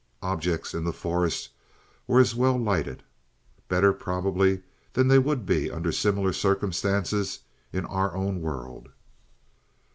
Objects 0.23 0.73
in 0.73 0.83
the 0.83 0.91
forest 0.93 1.49
were 2.07 2.19
as 2.19 2.33
well 2.33 2.57
lighted 2.57 3.03
better 3.67 3.93
probably 3.93 4.63
than 4.93 5.07
they 5.09 5.19
would 5.19 5.45
be 5.45 5.69
under 5.69 5.91
similar 5.91 6.33
circumstances 6.33 7.41
in 7.71 7.85
our 7.85 8.15
own 8.17 8.41
world. 8.41 8.89